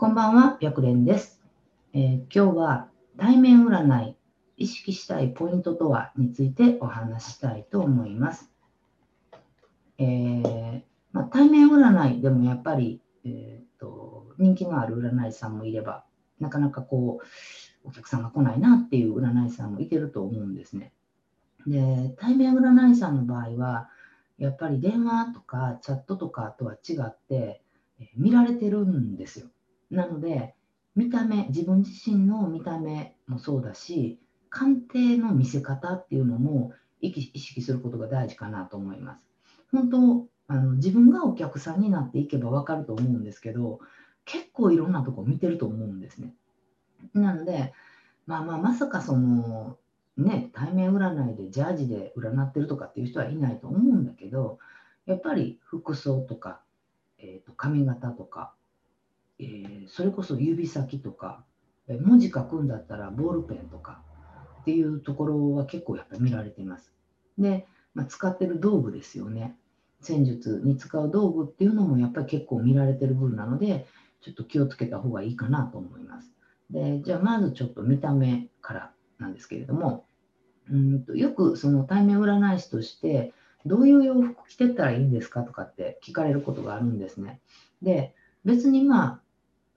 [0.00, 1.42] こんばんは、白蓮です、
[1.92, 4.16] えー今日は対面占い、
[4.56, 8.48] 意識したいポイントとはについてお話したいと思います。
[9.98, 16.04] えーまあ、対面占いでもやっぱり、えーと人気のある占い師さんもいれば、
[16.38, 17.18] なかなかこ
[17.84, 20.92] うお客さんが来ないなっていう占い師さんもいてると思うんですね。
[21.66, 23.88] で、対面占い師さんの場合は、
[24.38, 27.64] やっぱり電話とかチャットとかとは違って、
[27.98, 29.48] えー見られてるんですよ。
[29.90, 30.54] なので、
[30.94, 34.18] 見た目、自分自身の見た目もそうだし、
[34.50, 39.20] 鑑定の見せ方っていうのも意識することが大事かなと思います。
[39.72, 43.80] 本当あの、自分がお客さんになっていけば分かると思うんですけど、
[44.24, 46.34] 結構いろんなとこ見てると思うんですね。
[47.14, 47.72] なので、
[48.26, 49.78] まあまあ、まさかその、
[50.16, 54.58] ね、対面占いでジャージで占ってるとかっていう人はいないと思うんだけど、
[55.06, 56.60] やっぱり服装とか、
[57.18, 58.52] えーと髪型とか、
[59.38, 61.44] えーそれこそ指先とか、
[61.88, 64.02] え文字書くんだったらボールペンとか
[64.60, 66.92] っていうところは結構やっぱ見られています。
[67.38, 69.56] で、まあ、使ってる道具ですよね。
[70.00, 73.86] 戦術に使う道具っていうのもやっぱり結構見られてる分なので、
[74.20, 76.30] ちょっと気をつけた方がいいかなと思います。
[76.70, 80.04] で、じゃあまずちょっと見た目からなんですけれども、
[80.70, 83.32] うんとよくその対面占い師として、
[83.64, 87.40] どういう洋服着てったらいいんですかとかって聞かれることがあるんですね。
[87.80, 89.20] で、別に、まあ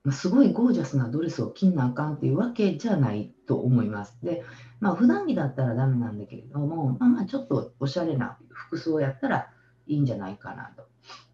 [0.10, 4.18] すごいゴージャスなドレスを着んなあかんっていうわけじゃないと思います。
[4.24, 4.44] で、
[4.80, 9.50] まあ普段着だったらダメなんだけれども、まあまあちょっとおしゃれな服装やったら
[9.86, 10.88] いいんじゃないかなと。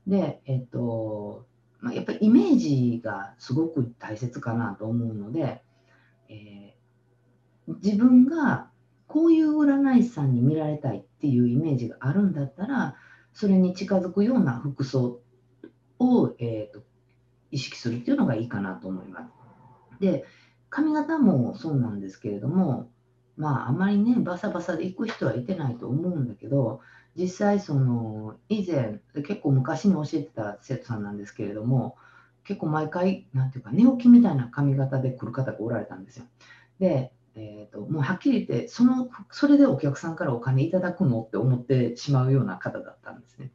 [0.06, 1.48] で、えっと、
[1.80, 5.64] まあ、やっぱりイメージがすごく大切かなと思うので、
[6.30, 6.78] えー
[7.84, 8.70] 自分が
[9.08, 12.96] こういう占い師さんに見られたいっていうイメージがあるんだったら、
[13.34, 15.22] それに近づくような服装
[16.00, 16.87] を、えーと
[17.52, 19.32] 意識するっていうのがいいかなと思います。
[20.00, 20.26] で、
[20.70, 22.90] 髪型もそうなんですけれども、
[23.36, 26.82] まあ、あまりね、バサバサで行く人はいてないと思うんだけど、
[27.16, 31.96] 実際、その、以前、結構昔に教えてた生徒さんなんですけれども、
[32.44, 36.26] 結構毎回、なんていうか、寝起きみたいな髪型で来る方がおられたんですよ。
[36.80, 41.22] で、えーともうはっきり言ってその、それでお客さんからお金いただくの？
[41.22, 43.52] って思ってしまうような方だったんですね。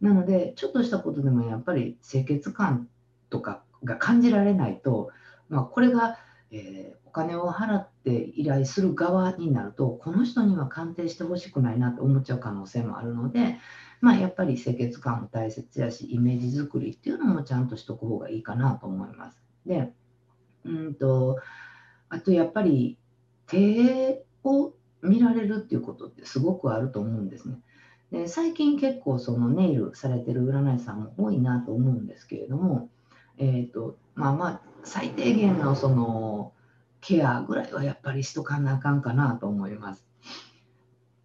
[0.00, 2.88] なので、ちょっとしたことでもやっぱり清潔感
[3.30, 5.10] とかが感じられないと、
[5.48, 6.18] まあ、これが、
[6.50, 13.56] えーお金を払って依頼する側になると、この人には鑑定してほしくないなと思っちゃう可能性もあるので、
[14.02, 19.42] まあ、やっぱり清潔感も大切やし、イメージ作りっていうのもちゃんとしとく方がいいかなと思います。
[19.64, 19.90] で、
[20.64, 21.38] うんと、
[22.10, 22.98] あとやっぱり
[23.46, 27.56] 手を見られるっていうことってすごくあると思うんですね。
[28.12, 32.90] で最近結構そのネイルされてる占い師さんも多いなと思うんですけれども、
[33.38, 36.52] えーとまあまあ最低限のその
[37.00, 40.04] ケアぐらいはやっぱりしとかなあかんかなと思います。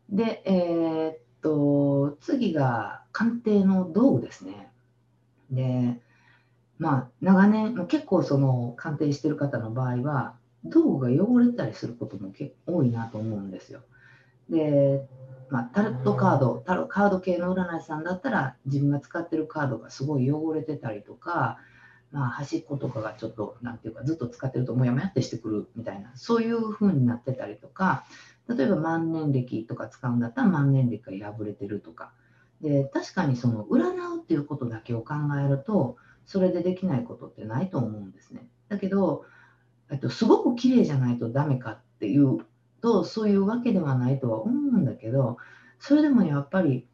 [0.09, 4.72] で、えーっと次が鑑定の道具ですね。
[5.51, 6.00] で、
[6.78, 13.81] まあ長年も結構その鑑定してる方の場合は道具が汚れたりすることも結構多いなと思うんですよ。
[14.50, 15.07] で、
[15.50, 21.57] まあ、タロットカード、タロカード系の占い師さんだったら自分が使ってるカードがすごい汚れてたりとか、
[22.13, 28.06] まあ、端っことかがちょっと、なんていうか、ずっと使ってるともやもやってしてくるみたいな、そういう風になってたりとか、
[28.47, 32.13] 例えば万年暦とか使うんだったら万年暦が破れてるとか。
[32.62, 38.47] で、確かにその占うっていうことだけを考えると、それでできないことってないと思うんですね。
[38.69, 39.25] だけど、
[39.90, 42.45] えっと、すごく綺麗じゃないとダメかっていう
[42.80, 45.38] と、そういうわけではないとは思うんだけど、
[45.80, 46.88] それでもやっぱり、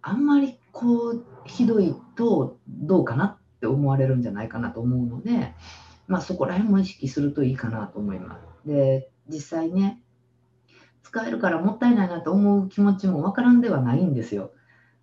[0.00, 5.52] あんまりこう、ひどいとどうかなってって思われるんじゃないかなと思うので、
[6.08, 8.68] まあそこら辺も意識するといいかなと思います。
[8.68, 10.02] で、実際ね、
[11.02, 14.52] 使えるからもったいないなと思う気持ちもわからんではないんですよ。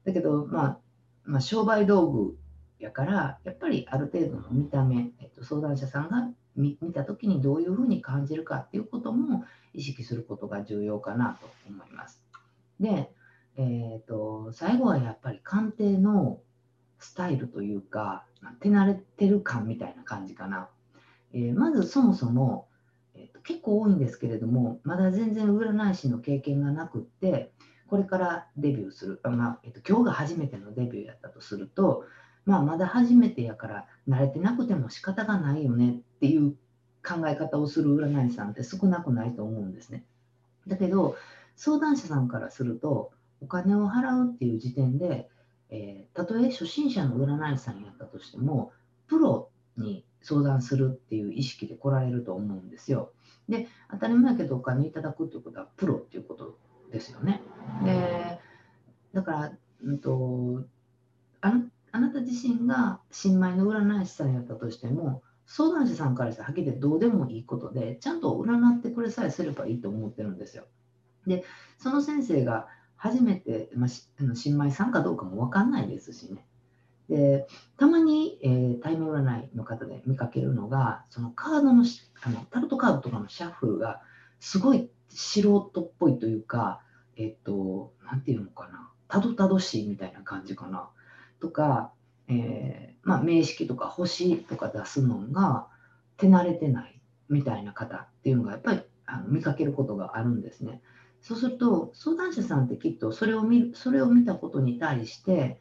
[0.05, 0.79] だけど、まあ、
[1.23, 2.37] まあ、商売道具
[2.79, 12.23] やから、やっぱりある程度の見た目、えっと、相談者さんが見見たときにどういうふうに感じるかっていうことも意識することが重要かなと思います。
[12.79, 13.11] で、
[13.57, 16.39] えー、と最後はやっぱり鑑定の
[16.99, 18.25] スタイルというか、
[18.59, 20.69] 手慣れてる感みたいな感じかな。
[21.33, 22.67] えーまずそもそも、
[23.15, 27.51] えーと結構多いんですけれども、まだ全然占い師の経験がなくって、
[27.87, 32.05] これからデビューする、あまあえっと今日が初めてのデビューやったとすると、
[32.45, 36.51] まあ、まだ初めてやから慣れてなくても仕方がないよねっていう
[37.05, 40.05] 考え方をする占い師さんって少なくないと思うんですね。
[40.65, 41.17] だけど
[41.57, 43.11] 相談者さんからすると
[43.41, 45.29] お金を払うっていう時点で、
[45.69, 48.71] えーたとえ初心者の占い師さんやったとしても
[49.07, 53.11] プロに相談するっていう意識で来られると思うんですよ。
[53.47, 56.57] で、当たり前やけどお金いただくっていうことはプロっていうこと
[56.91, 57.41] ですよね。
[57.85, 58.39] で、
[59.13, 59.51] だから、
[59.83, 60.65] うんと、
[61.41, 61.53] あ
[61.91, 70.65] あなた自身が新米の占い師さんやったとしても、相談者さんからしたらはっきりどうでもいいことで、ちゃんと占ってくれさえすればいいと思ってるんですよ。
[71.25, 71.45] で、
[71.77, 72.67] その先生が
[72.97, 73.87] 初めて、ま
[74.19, 76.45] あの、新米さんかどうかも分かんないですしね。
[77.09, 77.47] で
[77.77, 81.85] たまに、えー、タイム占いの方で見かけるのが、そのカードの
[82.23, 84.01] あのタロットカードとかのシャッフルが
[84.41, 86.81] すごい素人っぽいというか、
[87.15, 90.89] えっ、と、なんていうのかな、たどたどしいみたいな感じかな。
[91.39, 91.91] とか、
[92.27, 95.67] えー、まあ、名式とか星とか出すのが
[96.17, 96.99] 手慣れてない
[97.29, 100.81] みたいな方っていうのがやっぱりあの見かけることがあるんですね。
[101.21, 105.59] そうすると相談者さんってきっとそれを見それを見たことに対して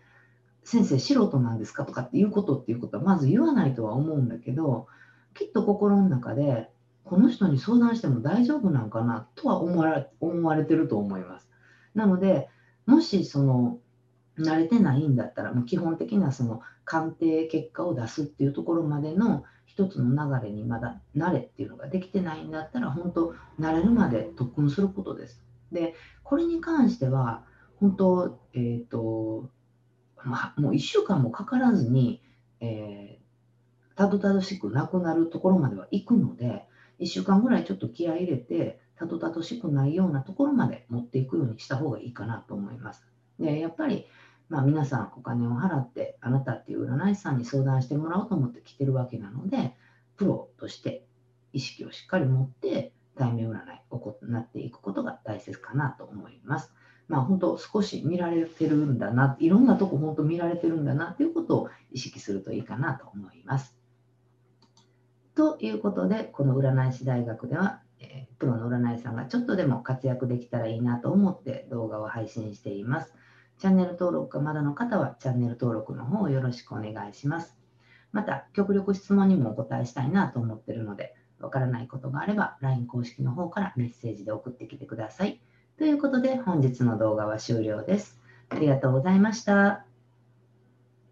[0.65, 4.87] 先生素人なんですかとかっていうことっていうことはまず言わないとは思うんだけど
[5.35, 6.71] きっと心の中で
[7.05, 11.49] この人に相談しても大丈夫なんかなとは思われ思われてると思います。
[11.95, 12.49] なので
[12.85, 13.79] もしその
[14.39, 25.43] 慣れてないんだったら、もう基本的なその鑑定結果を出すっていうところまでの一つの流れにまだ慣れっていうのができてないんだったら、本当、慣れるまで特訓することです。
[25.73, 27.45] で、これに関しては、
[27.77, 29.51] 本当、え、ー、と、
[30.25, 32.23] まあ、もう1週間もかからずに、
[32.61, 36.65] えー、たどたどしくなくなるところまでは行くので、
[37.01, 43.07] 1週間ぐらいちょっと気合い入れて、たどたどしくないようなところまで持っていくようにした方がいいかなと思います。
[43.39, 44.07] で、やっぱり
[44.49, 49.75] まあ、皆さんお金を払ってあなたっていう占い師さんに相談してもらおうと思って来てるわけなので
[50.17, 51.05] プロとして
[51.53, 53.59] 意識をしっかり持って対面占い
[53.91, 56.73] を行っていくことが大切かなと思います。
[57.09, 63.77] まあ本当少し見られてるんだな、いろんなとこ本当見られてるんだなということを意識するといいかなと思います。
[65.35, 73.15] ということで、この占い師大学では、えー、プロの占い師さんがちょっとでも活躍できたらいいなと思って動画を配信しています。
[73.59, 77.57] チャンネル登録がまだの方はチャンネル登録の方をよろしくお願いします。
[78.13, 85.41] また、極力質問にもお答えしたいなと思っているので、わからないことがあれば LINE 公式の方からメッセージで送ってきてください。
[85.79, 88.21] ということで本日の動画は終了です。
[88.49, 89.86] ありがとうございました。